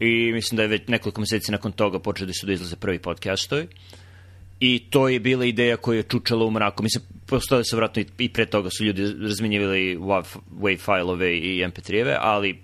I 0.00 0.32
mislim 0.32 0.56
da 0.56 0.62
je 0.62 0.68
već 0.68 0.88
nekoliko 0.88 1.20
meseci 1.20 1.52
nakon 1.52 1.72
toga 1.72 1.98
počeli 1.98 2.34
su 2.34 2.46
da 2.46 2.52
izlaze 2.52 2.76
prvi 2.76 2.98
podcastovi. 2.98 3.68
I 4.60 4.78
to 4.90 5.08
je 5.08 5.20
bila 5.20 5.44
ideja 5.44 5.76
koja 5.76 5.96
je 5.96 6.02
čučala 6.02 6.44
u 6.44 6.50
mraku. 6.50 6.82
Mislim, 6.82 7.04
postoje 7.26 7.64
se 7.64 7.76
vratno 7.76 8.02
i, 8.18 8.28
pre 8.28 8.46
toga 8.46 8.70
su 8.70 8.84
ljudi 8.84 9.02
razmenjivali 9.20 9.96
WAV 9.96 10.78
file-ove 10.78 11.36
i 11.36 11.64
MP3-eve, 11.64 12.16
ali 12.20 12.58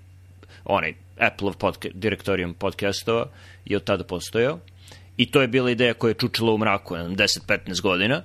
onaj 0.64 0.95
Apple-ov 1.19 1.57
podca 1.57 1.88
direktorijum 1.95 2.55
podcastova 2.55 3.28
je 3.64 3.76
od 3.76 3.85
tada 3.85 4.05
postojao. 4.05 4.59
I 5.16 5.31
to 5.31 5.40
je 5.40 5.49
bila 5.49 5.71
ideja 5.71 5.95
koja 5.95 6.11
je 6.11 6.14
čučala 6.14 6.52
u 6.52 6.59
mraku 6.59 6.95
10-15 6.95 7.83
godina, 7.83 8.23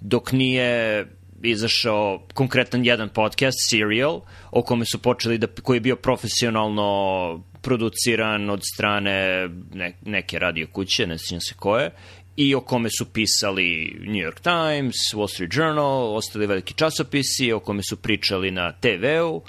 dok 0.00 0.32
nije 0.32 1.06
izašao 1.50 2.26
konkretan 2.34 2.84
jedan 2.84 3.08
podcast, 3.08 3.56
Serial, 3.70 4.20
o 4.50 4.62
kome 4.62 4.84
su 4.84 4.98
počeli 4.98 5.38
da, 5.38 5.46
koji 5.46 5.76
je 5.76 5.80
bio 5.80 5.96
profesionalno 5.96 7.44
produciran 7.62 8.50
od 8.50 8.60
strane 8.74 9.48
ne, 9.74 9.92
neke 10.04 10.38
radio 10.38 10.66
kuće, 10.72 11.06
ne 11.06 11.18
sjećam 11.18 11.40
se 11.40 11.54
koje, 11.56 11.90
i 12.36 12.54
o 12.54 12.60
kome 12.60 12.88
su 12.98 13.04
pisali 13.12 13.96
New 14.00 14.30
York 14.30 14.40
Times, 14.40 14.96
Wall 15.14 15.32
Street 15.32 15.54
Journal, 15.54 16.16
ostali 16.16 16.46
veliki 16.46 16.74
časopisi, 16.74 17.52
o 17.52 17.60
kome 17.60 17.82
su 17.82 17.96
pričali 17.96 18.50
na 18.50 18.72
TV-u 18.72 19.42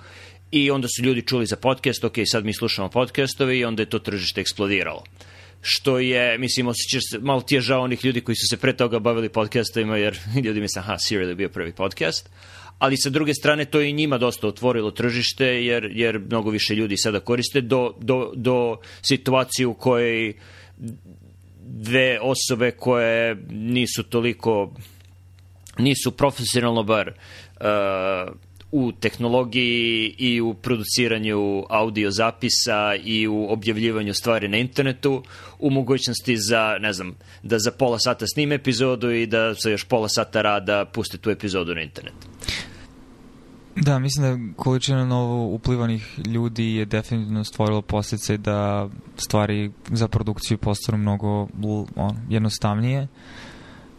i 0.52 0.72
onda 0.72 0.88
su 0.88 1.04
ljudi 1.04 1.22
čuli 1.22 1.46
za 1.46 1.56
podcast, 1.56 2.04
ok, 2.04 2.16
sad 2.26 2.46
mi 2.46 2.54
slušamo 2.54 2.90
podcastove 2.90 3.58
i 3.58 3.66
onda 3.66 3.82
je 3.82 3.90
to 3.90 4.00
tržište 4.00 4.42
eksplodiralo 4.42 5.04
što 5.68 6.00
je, 6.00 6.38
mislim, 6.38 6.68
osjećaš 6.68 7.04
se, 7.12 7.20
malo 7.20 7.42
ti 7.42 7.56
je 7.56 7.62
žao 7.62 7.82
onih 7.82 8.06
ljudi 8.06 8.22
koji 8.22 8.36
su 8.36 8.48
se 8.50 8.58
pre 8.58 8.74
toga 8.74 9.00
bavili 9.00 9.30
podcastovima, 9.30 9.98
jer 9.98 10.20
ljudi 10.46 10.62
misle, 10.62 10.80
aha, 10.80 10.98
Serial 11.00 11.30
je 11.30 11.36
bio 11.36 11.50
prvi 11.50 11.72
podcast, 11.72 12.30
ali 12.80 12.98
sa 12.98 13.10
druge 13.10 13.34
strane 13.34 13.66
to 13.66 13.80
je 13.80 13.90
i 13.90 13.94
njima 13.94 14.18
dosta 14.18 14.48
otvorilo 14.48 14.92
tržište, 14.92 15.46
jer, 15.46 15.92
jer 15.94 16.20
mnogo 16.20 16.50
više 16.50 16.76
ljudi 16.76 16.98
sada 16.98 17.20
koriste 17.20 17.62
do, 17.62 17.94
do, 18.00 18.32
do 18.36 18.78
situacije 19.02 19.68
u 19.68 19.74
kojoj 19.74 20.34
dve 21.60 22.20
osobe 22.22 22.72
koje 22.72 23.36
nisu 23.50 24.04
toliko 24.04 24.74
nisu 25.78 26.12
profesionalno 26.12 26.84
bar 26.84 27.08
uh, 27.10 28.36
u 28.76 28.92
tehnologiji 28.92 30.16
i 30.18 30.42
u 30.42 30.54
produciranju 30.54 31.64
audio 31.70 32.12
zapisa 32.12 32.96
i 33.04 33.28
u 33.28 33.46
objavljivanju 33.50 34.14
stvari 34.14 34.48
na 34.48 34.58
internetu, 34.58 35.24
u 35.60 35.70
mogućnosti 35.70 36.38
za, 36.38 36.78
ne 36.80 36.94
znam, 36.94 37.16
da 37.44 37.60
za 37.60 37.72
pola 37.72 38.00
sata 38.00 38.28
snime 38.28 38.56
epizodu 38.56 39.12
i 39.12 39.26
da 39.28 39.54
za 39.54 39.70
još 39.70 39.84
pola 39.84 40.10
sata 40.10 40.42
rada 40.42 40.86
puste 40.86 41.18
tu 41.18 41.30
epizodu 41.30 41.76
na 41.76 41.82
internet. 41.82 42.14
Da, 43.76 44.00
mislim 44.00 44.26
da 44.26 44.54
količina 44.64 45.06
novo 45.06 45.46
uplivanih 45.46 46.20
ljudi 46.26 46.76
je 46.76 46.86
definitivno 46.86 47.44
stvorilo 47.44 47.82
posljedice 47.82 48.38
da 48.38 48.90
stvari 49.18 49.72
za 49.92 50.08
produkciju 50.08 50.58
postanu 50.58 50.98
mnogo 50.98 51.48
on, 51.96 52.18
jednostavnije. 52.30 53.02
Uh, 53.02 53.10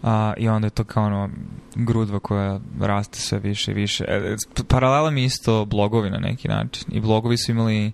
a, 0.06 0.34
i 0.36 0.48
onda 0.48 0.66
je 0.66 0.70
to 0.70 0.84
kao 0.84 1.04
ono 1.04 1.30
grudva 1.74 2.18
koja 2.18 2.60
raste 2.80 3.18
sve 3.18 3.38
više 3.38 3.70
i 3.70 3.74
više. 3.74 4.04
E, 4.08 4.36
paralela 4.68 5.10
mi 5.10 5.24
isto 5.24 5.64
blogovi 5.64 6.10
na 6.10 6.18
neki 6.18 6.48
način. 6.48 6.88
I 6.92 7.00
blogovi 7.00 7.38
su 7.38 7.50
imali 7.50 7.92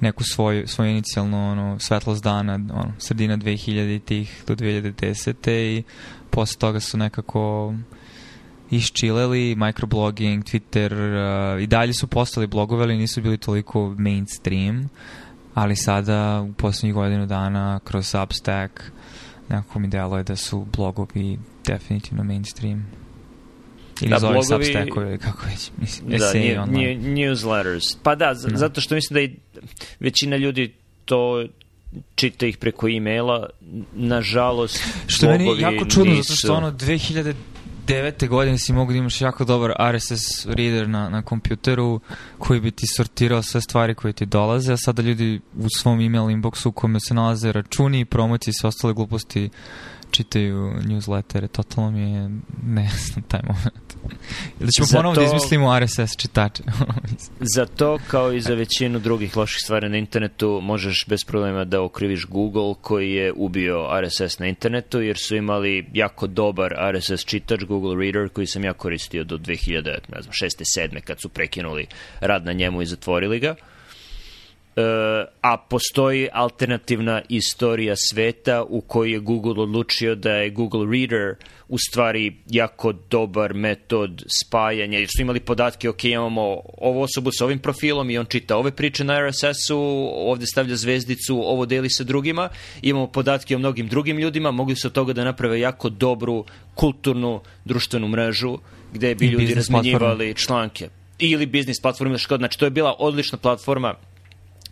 neku 0.00 0.24
svoju, 0.24 0.66
svoju 0.66 0.90
inicijalnu 0.90 1.50
ono, 1.50 1.78
svetlost 1.78 2.24
dana 2.24 2.54
ono, 2.54 2.92
sredina 2.98 3.36
2000-ih 3.36 4.44
do 4.46 4.54
2010. 4.54 5.50
i 5.50 5.82
posle 6.30 6.58
toga 6.58 6.80
su 6.80 6.98
nekako 6.98 7.74
iščileli, 8.70 9.54
microblogging, 9.54 10.44
Twitter 10.44 10.92
uh, 10.92 11.62
i 11.62 11.66
dalje 11.66 11.92
su 11.92 12.06
postali 12.06 12.46
blogovi, 12.46 12.82
ali 12.82 12.96
nisu 12.96 13.22
bili 13.22 13.38
toliko 13.38 13.94
mainstream, 13.98 14.88
ali 15.54 15.76
sada 15.76 16.40
u 16.40 16.52
poslednjih 16.52 16.94
godinu 16.94 17.26
dana 17.26 17.80
kroz 17.84 18.06
Substack 18.06 18.80
nekako 19.50 19.78
mi 19.78 19.88
deluje 19.88 20.22
da 20.22 20.36
su 20.36 20.66
blogovi 20.76 21.38
definitivno 21.66 22.24
mainstream. 22.24 22.86
Ili 24.00 24.10
da, 24.10 24.18
zove 24.18 24.32
blogovi, 24.32 24.64
Substackovi, 24.64 25.18
kako 25.18 25.46
već, 25.46 25.70
mislim, 25.80 26.10
da, 26.10 26.32
new, 26.34 26.62
online. 26.62 26.96
newsletters. 26.96 27.96
Pa 28.02 28.14
da, 28.14 28.32
no. 28.32 28.48
Da. 28.48 28.56
zato 28.56 28.80
što 28.80 28.94
mislim 28.94 29.14
da 29.14 29.20
i 29.20 29.36
većina 30.00 30.36
ljudi 30.36 30.72
to 31.04 31.44
čita 32.14 32.46
ih 32.46 32.56
preko 32.56 32.88
e-maila, 32.88 33.48
nažalost, 33.94 34.82
Što 35.06 35.26
meni 35.26 35.60
jako 35.60 35.84
čudno, 35.84 36.12
nisu... 36.12 36.22
zato 36.22 36.36
što 36.36 36.54
ono 36.54 36.72
2000 36.72 37.34
devete 37.90 38.28
godine 38.28 38.58
si 38.58 38.72
mogu 38.72 38.92
da 38.92 38.98
imaš 38.98 39.20
jako 39.20 39.44
dobar 39.44 39.72
RSS 39.94 40.46
reader 40.46 40.88
na, 40.88 41.08
na 41.08 41.22
kompjuteru 41.22 42.00
koji 42.38 42.60
bi 42.60 42.70
ti 42.70 42.86
sortirao 42.96 43.42
sve 43.42 43.60
stvari 43.60 43.94
koje 43.94 44.12
ti 44.12 44.26
dolaze, 44.26 44.72
a 44.72 44.76
sada 44.76 45.02
ljudi 45.02 45.40
u 45.56 45.66
svom 45.78 46.00
email 46.00 46.24
inboxu 46.24 46.68
u 46.68 46.72
kome 46.72 47.00
se 47.00 47.14
nalaze 47.14 47.52
računi, 47.52 48.04
promocije 48.04 48.50
i 48.52 48.54
sve 48.60 48.68
ostale 48.68 48.94
gluposti 48.94 49.50
čitaju 50.10 50.72
newslettere, 50.84 51.48
totalno 51.48 51.90
mi 51.90 52.12
je 52.12 52.30
nejasno 52.62 53.22
taj 53.28 53.40
moment. 53.42 53.90
Ili 54.60 54.72
ćemo 54.72 54.86
ponovno 54.92 55.20
da 55.20 55.26
izmislimo 55.26 55.80
RSS 55.80 56.16
čitače? 56.16 56.62
za 57.56 57.66
to, 57.66 57.98
kao 58.08 58.32
i 58.32 58.40
za 58.40 58.54
većinu 58.54 58.98
drugih 58.98 59.36
loših 59.36 59.60
stvari 59.64 59.88
na 59.88 59.96
internetu, 59.96 60.60
možeš 60.62 61.04
bez 61.08 61.24
problema 61.24 61.64
da 61.64 61.82
okriviš 61.82 62.26
Google 62.26 62.74
koji 62.80 63.12
je 63.12 63.32
ubio 63.36 63.88
RSS 64.00 64.38
na 64.38 64.46
internetu, 64.46 65.00
jer 65.00 65.16
su 65.18 65.36
imali 65.36 65.86
jako 65.92 66.26
dobar 66.26 66.74
RSS 66.92 67.24
čitač, 67.24 67.64
Google 67.64 67.96
Reader, 67.96 68.28
koji 68.28 68.46
sam 68.46 68.64
ja 68.64 68.72
koristio 68.72 69.24
do 69.24 69.38
2000, 69.38 69.98
ne 70.08 70.22
znam, 70.22 70.32
6. 70.32 70.90
7. 70.92 71.00
kad 71.00 71.20
su 71.20 71.28
prekinuli 71.28 71.86
rad 72.20 72.44
na 72.44 72.52
njemu 72.52 72.82
i 72.82 72.86
zatvorili 72.86 73.38
ga. 73.38 73.48
E, 73.48 73.54
a 75.40 75.56
postoji 75.56 76.28
alternativna 76.32 77.22
istorija 77.28 77.94
sveta 77.96 78.62
u 78.68 78.80
kojoj 78.80 79.12
je 79.12 79.18
Google 79.18 79.62
odlučio 79.62 80.14
da 80.14 80.30
je 80.30 80.50
Google 80.50 80.86
Reader 80.90 81.34
u 81.68 81.78
stvari 81.78 82.36
jako 82.50 82.92
dobar 82.92 83.54
metod 83.54 84.24
spajanja, 84.40 84.98
jer 84.98 85.08
su 85.16 85.22
imali 85.22 85.40
podatke, 85.40 85.88
ok, 85.88 86.04
imamo 86.04 86.60
ovu 86.78 87.02
osobu 87.02 87.30
sa 87.32 87.44
ovim 87.44 87.58
profilom 87.58 88.10
i 88.10 88.18
on 88.18 88.26
čita 88.26 88.56
ove 88.56 88.70
priče 88.70 89.04
na 89.04 89.28
RSS-u, 89.28 89.78
ovde 90.14 90.46
stavlja 90.46 90.76
zvezdicu, 90.76 91.40
ovo 91.44 91.66
deli 91.66 91.90
sa 91.90 92.04
drugima, 92.04 92.48
imamo 92.82 93.06
podatke 93.06 93.56
o 93.56 93.58
mnogim 93.58 93.88
drugim 93.88 94.18
ljudima, 94.18 94.50
mogli 94.50 94.76
su 94.76 94.88
od 94.88 94.92
toga 94.92 95.12
da 95.12 95.24
naprave 95.24 95.60
jako 95.60 95.88
dobru 95.88 96.44
kulturnu 96.74 97.40
društvenu 97.64 98.08
mrežu 98.08 98.58
gde 98.92 99.14
bi 99.14 99.26
I 99.26 99.28
ljudi 99.28 99.54
razmenjivali 99.54 100.34
članke. 100.34 100.88
Ili 101.18 101.46
biznis 101.46 101.80
platforma, 101.82 102.16
znači 102.38 102.58
to 102.58 102.64
je 102.64 102.70
bila 102.70 102.94
odlična 102.98 103.38
platforma 103.38 103.94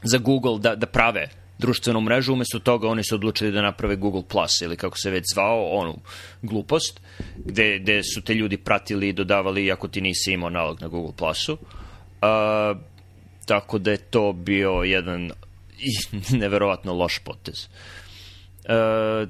za 0.03 0.19
Google 0.19 0.59
da, 0.59 0.75
da 0.75 0.87
prave 0.87 1.29
društvenu 1.59 2.01
mrežu, 2.01 2.33
umesto 2.33 2.59
toga 2.59 2.89
oni 2.89 3.05
su 3.05 3.15
odlučili 3.15 3.53
da 3.53 3.63
naprave 3.63 3.97
Google 3.97 4.23
Plus 4.29 4.61
ili 4.61 4.77
kako 4.77 4.99
se 4.99 5.11
već 5.11 5.25
zvao, 5.35 5.69
onu 5.71 5.99
glupost, 6.43 7.01
gde, 7.37 7.79
gde 7.79 8.03
su 8.03 8.21
te 8.21 8.35
ljudi 8.35 8.57
pratili 8.57 9.09
i 9.09 9.13
dodavali 9.13 9.65
iako 9.65 9.89
ti 9.89 10.01
nisi 10.01 10.33
imao 10.33 10.51
nalog 10.51 10.81
na 10.81 10.89
Google 10.89 11.13
Plusu. 11.17 11.53
Uh, 11.53 12.79
tako 13.47 13.79
da 13.79 13.91
je 13.91 13.97
to 13.97 14.33
bio 14.33 14.71
jedan 14.71 15.31
neverovatno 16.41 16.95
loš 16.95 17.19
potez. 17.19 17.69
Uh, 18.65 19.29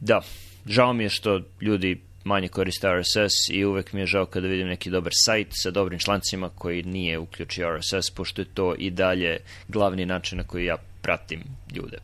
da, 0.00 0.20
žao 0.66 0.92
mi 0.92 1.04
je 1.04 1.10
što 1.10 1.40
ljudi 1.60 2.00
manje 2.24 2.48
koriste 2.48 2.88
RSS 3.00 3.50
i 3.50 3.64
uvek 3.64 3.92
mi 3.92 4.00
je 4.00 4.06
žao 4.06 4.26
kada 4.26 4.48
vidim 4.48 4.68
neki 4.68 4.90
dobar 4.90 5.12
sajt 5.14 5.48
sa 5.50 5.70
dobrim 5.70 5.98
člancima 5.98 6.48
koji 6.48 6.82
nije 6.82 7.18
uključio 7.18 7.78
RSS, 7.78 8.10
pošto 8.10 8.42
je 8.42 8.46
to 8.54 8.74
i 8.78 8.90
dalje 8.90 9.38
glavni 9.68 10.06
način 10.06 10.38
na 10.38 10.44
koji 10.44 10.64
ja 10.64 10.76
pratim 11.02 11.42
ljude. 11.74 11.98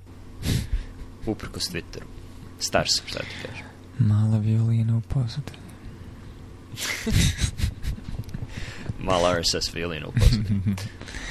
Uprkos 1.26 1.70
Twitteru. 1.70 2.06
Star 2.58 2.88
sam, 2.88 3.06
šta 3.06 3.18
ti 3.18 3.34
kažem. 3.46 3.66
Mala 3.98 4.38
violina 4.38 4.96
u 4.96 5.00
pozadini. 5.00 5.58
Mala 9.06 9.40
RSS 9.40 9.74
violina 9.74 10.06
u 10.06 10.12
pozadini. 10.12 10.60